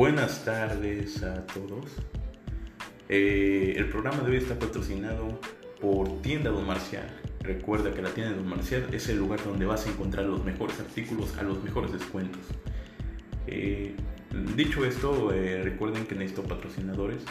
[0.00, 1.84] Buenas tardes a todos.
[3.10, 5.38] Eh, el programa de hoy está patrocinado
[5.78, 7.06] por Tienda Don Marcial.
[7.40, 10.80] Recuerda que la tienda Don Marcial es el lugar donde vas a encontrar los mejores
[10.80, 12.40] artículos a los mejores descuentos.
[13.46, 13.94] Eh,
[14.56, 17.22] dicho esto, eh, recuerden que necesito patrocinadores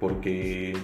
[0.00, 0.74] porque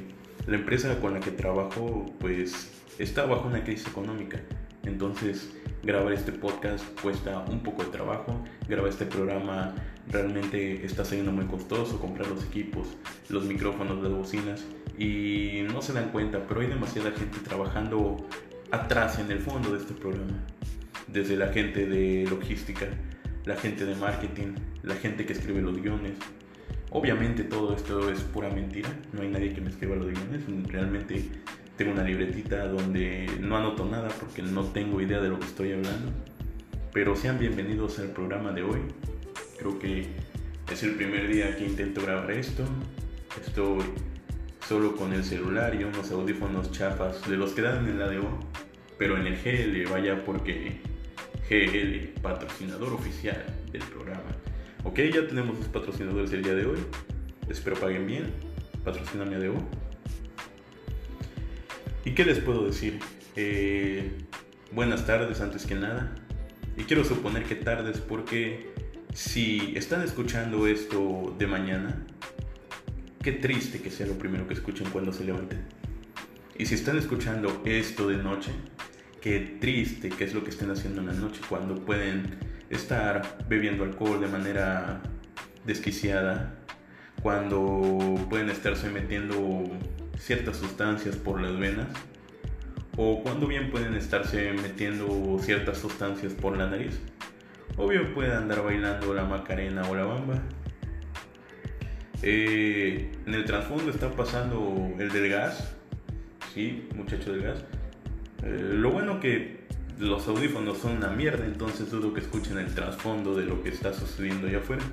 [0.47, 4.39] la empresa con la que trabajo pues está bajo una crisis económica.
[4.85, 5.51] Entonces
[5.83, 9.75] grabar este podcast cuesta un poco de trabajo, grabar este programa
[10.09, 12.87] realmente está siendo muy costoso, comprar los equipos,
[13.29, 14.65] los micrófonos, las bocinas
[14.99, 18.29] y no se dan cuenta, pero hay demasiada gente trabajando
[18.71, 20.45] atrás en el fondo de este programa,
[21.09, 22.87] desde la gente de logística,
[23.45, 26.13] la gente de marketing, la gente que escribe los guiones.
[26.91, 31.25] Obviamente todo esto es pura mentira, no hay nadie que me escriba los guiones, realmente
[31.83, 35.73] tengo una libretita donde no anoto nada porque no tengo idea de lo que estoy
[35.73, 36.13] hablando.
[36.93, 38.79] Pero sean bienvenidos al programa de hoy.
[39.59, 40.07] Creo que
[40.73, 42.63] es el primer día que intento grabar esto.
[43.45, 43.83] Estoy
[44.69, 48.21] solo con el celular y unos audífonos chafas de los que dan en la de
[48.21, 48.29] O.
[48.97, 50.79] Pero en el GL, vaya porque
[51.51, 54.31] GL, patrocinador oficial del programa.
[54.85, 56.79] Ok, ya tenemos los patrocinadores el día de hoy.
[57.49, 58.27] Espero paguen bien.
[58.85, 59.49] Patrocíname de
[62.05, 62.99] ¿Y qué les puedo decir?
[63.37, 64.11] Eh,
[64.73, 66.13] buenas tardes antes que nada.
[66.77, 68.73] Y quiero suponer que tardes porque
[69.15, 72.05] si están escuchando esto de mañana,
[73.23, 75.61] qué triste que sea lo primero que escuchen cuando se levanten.
[76.59, 78.51] Y si están escuchando esto de noche,
[79.21, 82.37] qué triste que es lo que estén haciendo en la noche cuando pueden
[82.69, 85.03] estar bebiendo alcohol de manera
[85.65, 86.53] desquiciada,
[87.23, 89.71] cuando pueden estarse metiendo
[90.23, 91.89] ciertas sustancias por las venas
[92.97, 97.01] o cuando bien pueden estarse metiendo ciertas sustancias por la nariz
[97.77, 100.35] o bien pueden andar bailando la macarena o la bamba.
[102.23, 105.75] Eh, en el trasfondo está pasando el del gas,
[106.55, 107.65] sí, muchacho del gas.
[108.45, 109.63] Eh, lo bueno que
[109.99, 113.93] los audífonos son una mierda, entonces dudo que escuchen el trasfondo de lo que está
[113.93, 114.85] sucediendo allá afuera.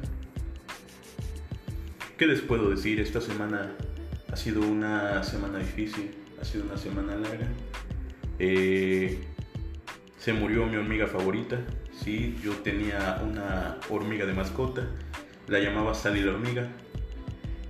[2.18, 3.00] ¿Qué les puedo decir?
[3.00, 3.76] Esta semana
[4.32, 7.48] ha sido una semana difícil, ha sido una semana larga.
[8.38, 9.20] Eh,
[10.18, 11.60] se murió mi hormiga favorita.
[11.92, 14.88] Sí, yo tenía una hormiga de mascota.
[15.48, 16.70] La llamaba Sally la hormiga.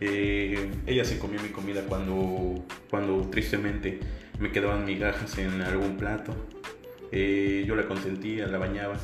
[0.02, 4.00] Eh, ella se comió mi comida cuando, cuando tristemente
[4.40, 6.34] me quedaban migajas en algún plato.
[7.12, 8.98] Eh, yo la consentía, la bañaba.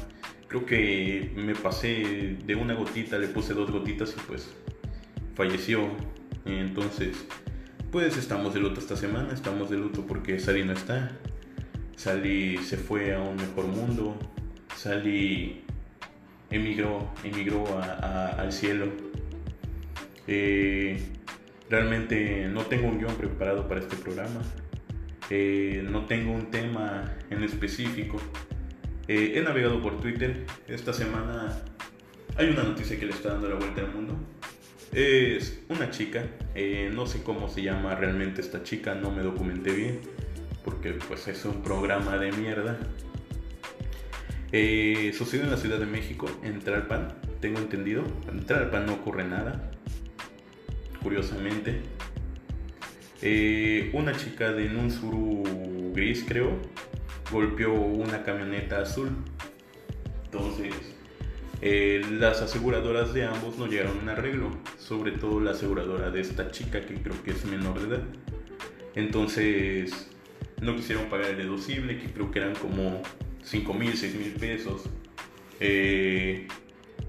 [0.47, 4.53] Creo que me pasé de una gotita, le puse dos gotitas y pues
[5.35, 5.89] falleció.
[6.45, 7.25] Entonces,
[7.95, 11.17] pues estamos de luto esta semana, estamos de luto porque Sally no está.
[11.95, 14.19] Sally se fue a un mejor mundo.
[14.75, 15.63] Sally
[16.49, 18.87] emigró, emigró al cielo.
[20.27, 21.01] Eh,
[21.69, 24.41] realmente no tengo un guion preparado para este programa.
[25.29, 28.17] Eh, no tengo un tema en específico.
[29.07, 30.45] Eh, he navegado por Twitter.
[30.67, 31.61] Esta semana
[32.35, 34.34] hay una noticia que le está dando la vuelta al mundo.
[34.95, 36.23] Es una chica,
[36.55, 39.99] eh, no sé cómo se llama realmente esta chica, no me documenté bien,
[40.63, 42.79] porque pues es un programa de mierda.
[44.53, 48.03] Eh, sucedió en la Ciudad de México, en Tralpan, tengo entendido.
[48.31, 49.69] En Tralpan no ocurre nada,
[51.03, 51.81] curiosamente.
[53.21, 56.57] Eh, una chica de un suru gris, creo,
[57.29, 59.09] golpeó una camioneta azul.
[60.23, 60.94] Entonces,
[61.61, 66.21] eh, las aseguradoras de ambos no llegaron a un arreglo, sobre todo la aseguradora de
[66.21, 68.03] esta chica que creo que es menor de edad.
[68.95, 70.09] Entonces
[70.61, 73.01] no quisieron pagar el deducible, que creo que eran como
[73.43, 74.89] 5 mil, 6 mil pesos.
[75.59, 76.47] Eh,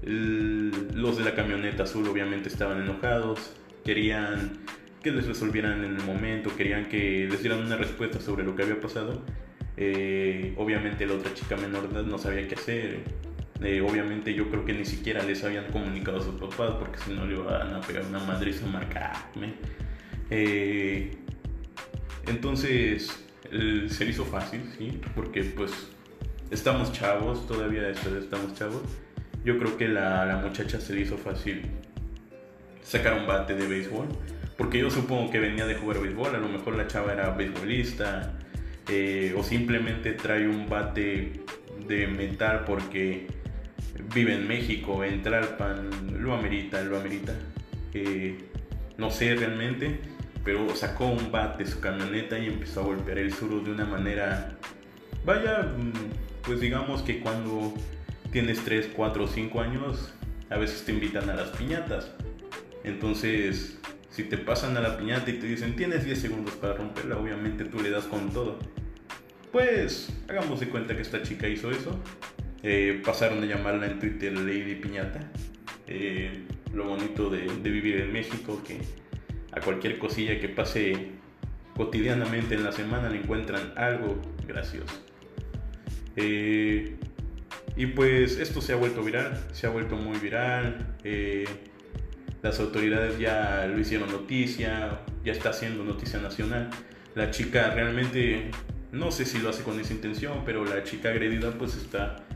[0.03, 3.53] los de la camioneta azul obviamente estaban enojados,
[3.83, 4.59] querían
[5.03, 8.63] que les resolvieran en el momento, querían que les dieran una respuesta sobre lo que
[8.63, 9.23] había pasado.
[9.75, 13.03] Eh, obviamente la otra chica menor de edad no sabía qué hacer,
[13.61, 17.13] eh, obviamente yo creo que ni siquiera les habían comunicado a sus papás porque si
[17.13, 19.29] no le iban a pegar una madriza marca.
[20.29, 21.17] Eh,
[22.27, 24.99] entonces se le hizo fácil, ¿sí?
[25.15, 25.71] Porque pues
[26.51, 28.83] estamos chavos, todavía estamos chavos.
[29.43, 31.61] Yo creo que la, la muchacha se le hizo fácil
[32.83, 34.07] sacar un bate de béisbol.
[34.57, 38.33] Porque yo supongo que venía de jugar béisbol, a lo mejor la chava era beisbolista.
[38.89, 41.33] Eh, o simplemente trae un bate
[41.87, 43.27] de metal porque
[44.13, 45.89] vive en México, en Tlalpan,
[46.21, 47.33] lo amerita, lo amerita.
[47.93, 48.37] Eh,
[48.97, 49.99] no sé realmente,
[50.43, 53.85] pero sacó un bat de su camioneta y empezó a golpear el suru de una
[53.85, 54.57] manera,
[55.25, 57.73] vaya, mm, pues digamos que cuando
[58.31, 60.13] tienes 3, 4 o 5 años,
[60.49, 62.11] a veces te invitan a las piñatas.
[62.83, 63.79] Entonces,
[64.09, 67.65] si te pasan a la piñata y te dicen tienes 10 segundos para romperla, obviamente
[67.65, 68.57] tú le das con todo.
[69.51, 71.99] Pues hagamos de cuenta que esta chica hizo eso.
[72.63, 75.19] Eh, pasaron a llamarla en Twitter Lady Piñata.
[75.87, 76.43] Eh,
[76.73, 78.79] lo bonito de, vivir en México, que
[79.51, 81.11] a cualquier cosilla que pase
[81.75, 85.03] cotidianamente en la semana le encuentran algo gracioso.
[86.15, 86.95] Eh,
[87.75, 90.95] y pues esto se ha vuelto viral, se ha vuelto muy viral.
[92.41, 96.69] las autoridades ya lo hicieron noticia, ya está haciendo noticia nacional.
[97.13, 98.51] La chica realmente
[98.91, 102.26] no sé si lo hace con esa intención, pero la chica agredida pues está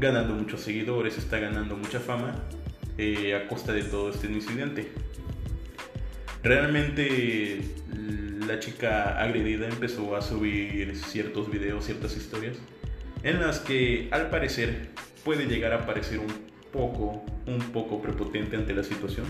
[0.00, 2.34] ganando muchos seguidores, está ganando mucha fama
[2.96, 4.90] eh, a costa de todo este incidente.
[6.42, 7.60] Realmente
[8.46, 12.56] la chica agredida empezó a subir ciertos videos, ciertas historias,
[13.22, 14.88] en las que al parecer
[15.22, 16.32] puede llegar a parecer un
[16.72, 19.26] poco, un poco prepotente ante la situación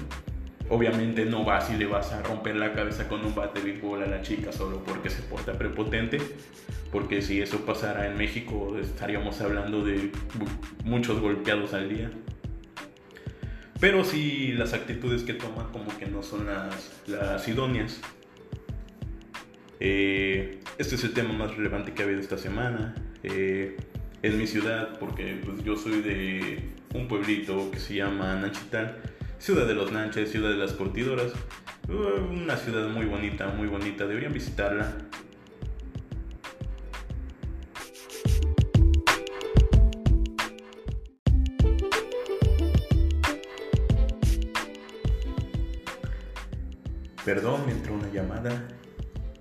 [0.71, 4.05] Obviamente no vas y le vas a romper la cabeza con un bate de béisbol
[4.05, 6.19] a la chica solo porque se porta prepotente.
[6.93, 10.13] Porque si eso pasara en México estaríamos hablando de
[10.85, 12.11] muchos golpeados al día.
[13.81, 18.01] Pero si las actitudes que toma como que no son las, las idóneas.
[19.81, 22.95] Eh, este es el tema más relevante que ha habido esta semana.
[23.25, 23.77] Eh,
[24.23, 26.63] en mi ciudad, porque pues, yo soy de
[26.95, 28.99] un pueblito que se llama Nanchital
[29.41, 31.33] Ciudad de los Nanches, Ciudad de las Curtidoras.
[31.89, 34.07] Uh, una ciudad muy bonita, muy bonita.
[34.07, 34.95] Deberían visitarla.
[47.25, 48.69] Perdón, me entró una llamada.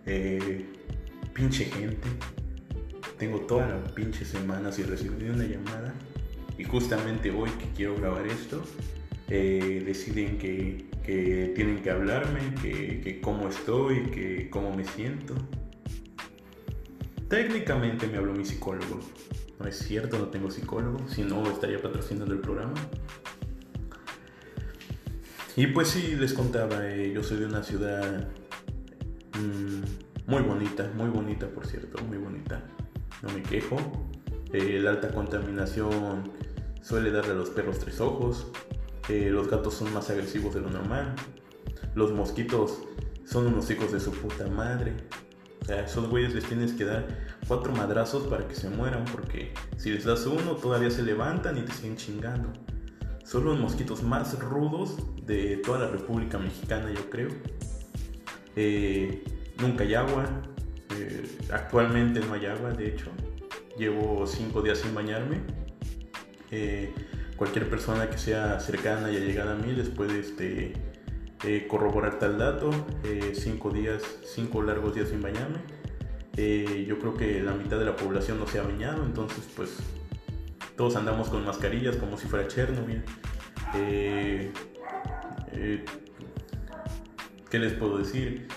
[0.05, 0.65] Eh,
[1.33, 2.07] pinche gente.
[3.17, 5.93] Tengo toda la pinche semana sin recibir una llamada.
[6.57, 8.63] Y justamente hoy que quiero grabar esto,
[9.29, 10.89] eh, deciden que,
[11.55, 15.33] tienen que hablarme, que, que, cómo estoy, que cómo me siento.
[17.27, 18.99] Técnicamente me habló mi psicólogo.
[19.59, 22.75] No es cierto, no tengo psicólogo, si no estaría patrocinando el programa.
[25.55, 28.29] Y pues sí, les contaba, eh, yo soy de una ciudad
[29.33, 32.63] mm, muy bonita, muy bonita por cierto, muy bonita.
[33.21, 33.77] No me quejo.
[34.53, 36.31] Eh, la alta contaminación
[36.81, 38.47] suele darle a los perros tres ojos
[39.09, 41.15] los gatos son más agresivos de lo normal,
[41.95, 42.79] los mosquitos
[43.25, 44.93] son unos hijos de su puta madre.
[45.61, 47.07] O sea, esos güeyes les tienes que dar
[47.47, 51.61] cuatro madrazos para que se mueran, porque si les das uno todavía se levantan y
[51.61, 52.51] te siguen chingando.
[53.23, 57.29] Son los mosquitos más rudos de toda la República Mexicana, yo creo.
[58.55, 59.23] Eh,
[59.61, 60.25] nunca hay agua.
[60.97, 63.11] Eh, actualmente no hay agua, de hecho.
[63.77, 65.41] Llevo cinco días sin bañarme.
[66.49, 66.91] Eh,
[67.39, 70.73] cualquier persona que sea cercana y allegada a mí les puede este,
[71.45, 72.69] eh, corroborar tal dato.
[73.05, 75.59] Eh, cinco días, cinco largos días sin bañarme.
[76.35, 79.77] Eh, yo creo que la mitad de la población no se ha bañado, entonces pues
[80.75, 83.03] todos andamos con mascarillas como si fuera Chernobyl.
[87.49, 88.47] ¿Qué les puedo decir?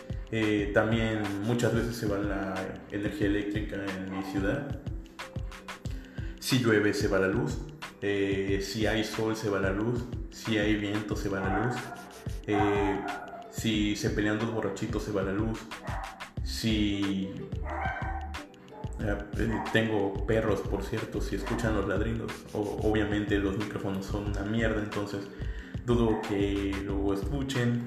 [0.73, 2.55] también muchas veces se va la
[2.91, 4.81] energía eléctrica en mi ciudad.
[6.41, 7.72] Si llueve se va la luz.
[8.05, 11.77] Eh, si hay sol se va la luz, si hay viento se va la luz,
[12.49, 13.01] eh,
[13.53, 15.61] si se pelean dos borrachitos se va la luz,
[16.43, 17.31] si
[18.99, 24.83] eh, tengo perros por cierto, si escuchan los ladridos, obviamente los micrófonos son una mierda,
[24.83, 25.29] entonces
[25.87, 27.87] dudo que lo escuchen.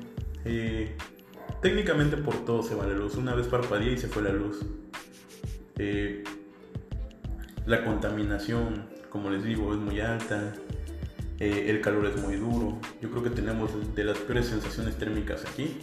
[1.61, 4.65] técnicamente por todo se va la luz, una vez parpadea y se fue la luz.
[7.65, 10.51] la contaminación como les digo, es muy alta,
[11.39, 15.45] eh, el calor es muy duro, yo creo que tenemos de las peores sensaciones térmicas
[15.45, 15.77] aquí.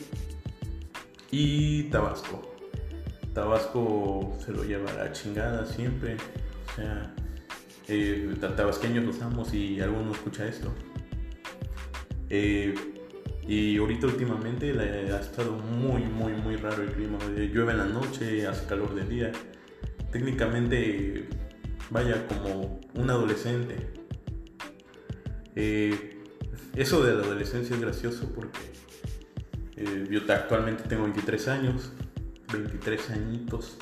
[1.31, 2.43] Y Tabasco.
[3.33, 6.17] Tabasco se lo lleva a la chingada siempre.
[6.17, 7.15] O sea,
[7.89, 10.71] eh, tabasqueños los amos y alguno escucha esto.
[12.29, 12.75] Eh,
[13.49, 17.17] y ahorita últimamente ha estado muy, muy, muy raro el clima.
[17.35, 19.33] Llueve en la noche, hace calor de día.
[20.11, 21.31] Técnicamente
[21.93, 23.77] vaya, como un adolescente.
[25.55, 26.19] Eh,
[26.75, 28.59] eso de la adolescencia es gracioso porque
[29.77, 31.93] eh, yo actualmente tengo 23 años,
[32.53, 33.77] 23 añitos.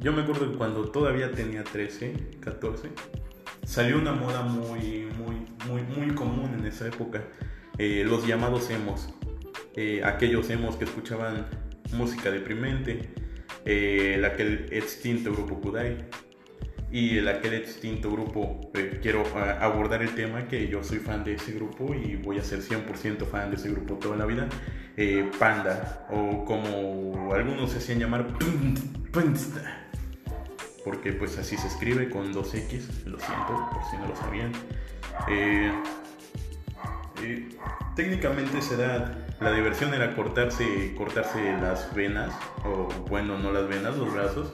[0.00, 2.90] Yo me acuerdo que cuando todavía tenía 13, 14,
[3.64, 7.22] salió una moda muy, muy, muy, muy común en esa época.
[7.78, 9.08] Eh, los llamados emos.
[10.04, 11.46] aquellos emos que escuchaban
[11.92, 13.14] música deprimente.
[13.64, 16.08] el aquel extinto grupo Kudai
[16.94, 21.24] y el aquel extinto grupo, eh, quiero ah, abordar el tema que yo soy fan
[21.24, 24.48] de ese grupo y voy a ser 100% fan de ese grupo toda la vida,
[24.96, 28.28] eh, Panda, o como algunos se hacían llamar,
[30.84, 34.52] porque pues así se escribe con dos X, lo siento, por si no lo sabían.
[35.28, 35.72] Eh,
[37.96, 42.32] técnicamente se da, la diversión era cortarse, cortarse las venas,
[42.64, 44.52] o bueno, no las venas, los brazos,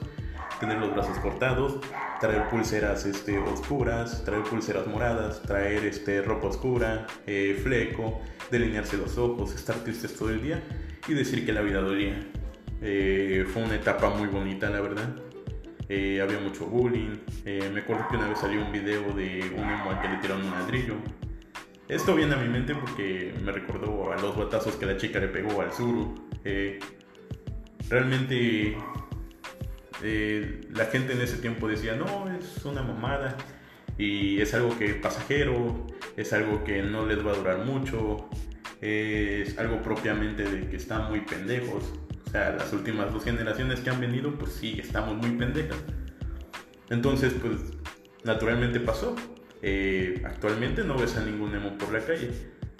[0.61, 1.79] tener los brazos cortados,
[2.19, 9.17] traer pulseras este, oscuras, traer pulseras moradas, traer este, ropa oscura, eh, fleco, delinearse los
[9.17, 10.61] ojos, estar tristes todo el día
[11.07, 12.15] y decir que la vida dolía.
[12.79, 15.15] Eh, fue una etapa muy bonita, la verdad.
[15.89, 17.17] Eh, había mucho bullying.
[17.43, 20.45] me acuerdo que una vez salió un video de un emo al que le tiraron
[20.45, 20.93] un ladrillo.
[21.87, 25.27] Esto viene a mi mente porque me recordó a los batazos que la chica le
[25.27, 26.29] pegó al Zuru.
[27.89, 28.77] realmente
[30.03, 33.37] eh, la gente en ese tiempo decía, no, es una mamada
[33.97, 38.29] y es algo que pasajero, es algo que no les va a durar mucho,
[38.81, 41.83] es algo propiamente de que están muy pendejos.
[42.25, 45.77] O sea, las últimas dos generaciones que han venido, pues sí, estamos muy pendejas.
[46.89, 47.57] Entonces, pues
[48.23, 49.15] naturalmente pasó.
[49.61, 52.31] Eh, actualmente no ves a ningún emo por la calle.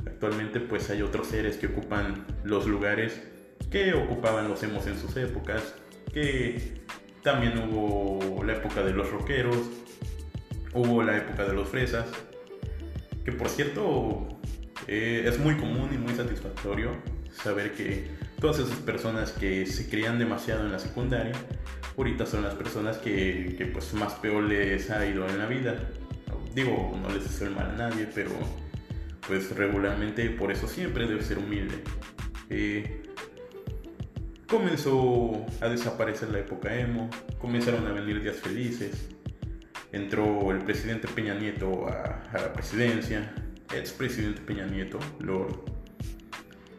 [0.05, 3.21] Actualmente pues hay otros seres que ocupan los lugares
[3.69, 5.75] que ocupaban los emos en sus épocas,
[6.13, 6.80] que
[7.23, 9.57] también hubo la época de los rockeros,
[10.73, 12.05] hubo la época de los fresas,
[13.23, 14.27] que por cierto
[14.87, 16.91] eh, es muy común y muy satisfactorio
[17.31, 18.07] saber que
[18.39, 21.33] todas esas personas que se creían demasiado en la secundaria,
[21.97, 25.75] ahorita son las personas que, pues más peor les ha ido en la vida.
[26.55, 28.31] Digo, no les deseo el mal a nadie, pero
[29.27, 31.75] pues regularmente por eso siempre debe ser humilde.
[32.49, 33.00] Eh,
[34.51, 39.09] comenzó a desaparecer la época emo, comenzaron a venir días felices,
[39.93, 43.33] entró el presidente Peña Nieto a, la presidencia,
[43.73, 45.57] expresidente Peña Nieto, Lord,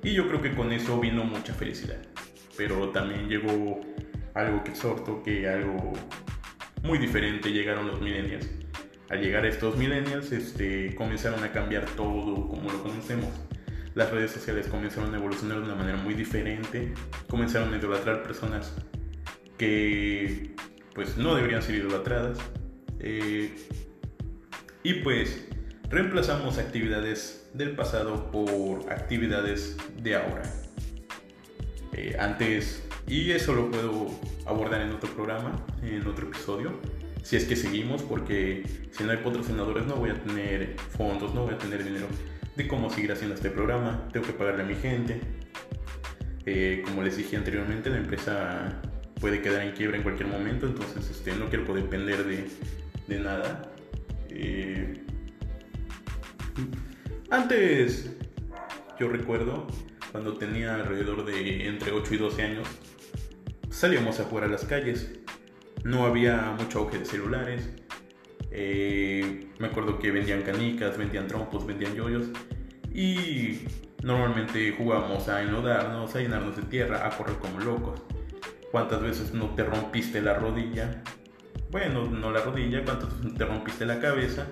[0.02, 1.96] y yo creo que con eso vino mucha felicidad,
[2.58, 3.80] pero también llegó
[4.34, 5.94] algo que exhorto, que algo
[6.82, 8.50] muy diferente, llegaron los millennials.
[9.08, 13.30] Al llegar a estos millennials, este, comenzaron a cambiar todo como lo conocemos
[13.94, 16.94] las redes sociales comenzaron a evolucionar de una manera muy diferente,
[17.28, 18.72] comenzaron a idolatrar personas
[19.58, 20.54] que
[20.94, 22.38] pues no deberían ser idolatradas
[23.00, 23.54] eh,
[24.82, 25.46] y pues
[25.88, 30.42] reemplazamos actividades del pasado por actividades de ahora.
[31.92, 34.08] Eh, antes, y eso lo puedo
[34.46, 36.80] abordar en otro programa, en otro episodio,
[37.22, 41.44] si es que seguimos, porque si no hay patrocinadores no voy a tener fondos, no
[41.44, 42.06] voy a tener dinero
[42.56, 44.08] de cómo seguir haciendo este programa.
[44.12, 45.20] Tengo que pagarle a mi gente.
[46.44, 48.80] Eh, como les dije anteriormente, la empresa
[49.20, 52.48] puede quedar en quiebra en cualquier momento, entonces este, no quiero depender de,
[53.06, 53.70] de nada.
[54.28, 55.04] Eh,
[57.30, 58.10] antes,
[58.98, 59.68] yo recuerdo,
[60.10, 62.68] cuando tenía alrededor de entre 8 y 12 años,
[63.70, 65.10] salíamos a jugar a las calles.
[65.84, 67.70] No había mucho auge de celulares,
[68.54, 72.26] eh, me acuerdo que vendían canicas, vendían trompos, vendían yoyos.
[72.94, 73.62] Y
[74.02, 78.02] normalmente jugábamos a enlodarnos, a llenarnos de tierra, a correr como locos.
[78.70, 81.02] ¿Cuántas veces no te rompiste la rodilla?
[81.70, 84.46] Bueno, no la rodilla, ¿cuántas veces no te rompiste la cabeza?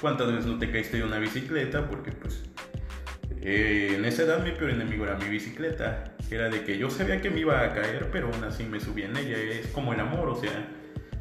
[0.00, 1.88] ¿Cuántas veces no te caíste de una bicicleta?
[1.88, 2.42] Porque pues
[3.40, 6.16] eh, en esa edad mi peor enemigo era mi bicicleta.
[6.28, 9.06] Era de que yo sabía que me iba a caer, pero aún así me subía
[9.06, 9.36] en ella.
[9.36, 10.68] Es como el amor, o sea,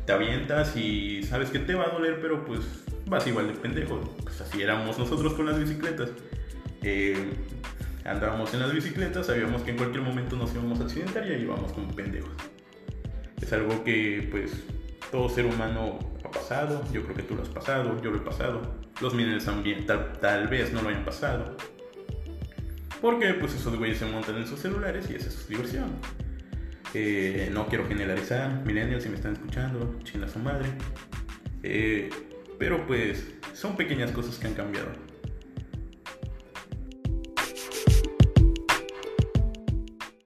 [0.06, 2.62] te avientas y sabes que te va a doler, pero pues
[3.08, 4.00] vas igual de pendejo.
[4.24, 6.10] Pues así éramos nosotros con las bicicletas.
[6.82, 7.32] Eh,
[8.04, 11.42] andábamos en las bicicletas, sabíamos que en cualquier momento nos íbamos a accidentar y ahí
[11.42, 12.32] íbamos como pendejos.
[13.42, 14.52] Es algo que pues
[15.12, 18.22] todo ser humano ha pasado, yo creo que tú lo has pasado, yo lo he
[18.22, 18.62] pasado,
[19.02, 21.56] los millennials también tal, tal vez no lo hayan pasado.
[23.02, 25.92] Porque pues esos güeyes se montan en sus celulares y esa es su diversión.
[27.52, 30.70] No quiero generalizar, millennials si me están escuchando, chinga su madre.
[31.64, 32.10] Eh,
[32.58, 34.88] pero pues son pequeñas cosas que han cambiado.